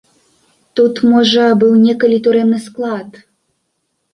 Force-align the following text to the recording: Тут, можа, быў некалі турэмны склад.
Тут, 0.77 1.01
можа, 1.11 1.43
быў 1.65 1.75
некалі 1.85 2.17
турэмны 2.29 2.59
склад. 2.67 3.09